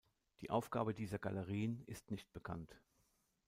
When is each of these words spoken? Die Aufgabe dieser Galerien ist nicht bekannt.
Die 0.39 0.49
Aufgabe 0.49 0.95
dieser 0.95 1.19
Galerien 1.19 1.83
ist 1.85 2.09
nicht 2.09 2.33
bekannt. 2.33 2.75